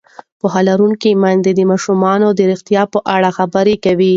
پوهه 0.39 0.61
لرونکې 0.69 1.11
میندې 1.23 1.51
د 1.55 1.61
ماشومانو 1.71 2.27
د 2.33 2.39
روغتیا 2.51 2.83
په 2.93 2.99
اړه 3.15 3.29
خبرې 3.37 3.75
کوي. 3.85 4.09